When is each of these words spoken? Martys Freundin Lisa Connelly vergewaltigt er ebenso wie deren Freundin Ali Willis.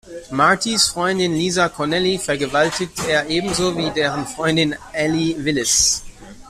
Martys 0.31 0.89
Freundin 0.89 1.31
Lisa 1.35 1.69
Connelly 1.69 2.17
vergewaltigt 2.17 3.07
er 3.07 3.29
ebenso 3.29 3.77
wie 3.77 3.91
deren 3.91 4.25
Freundin 4.25 4.75
Ali 4.93 5.35
Willis. 5.45 6.01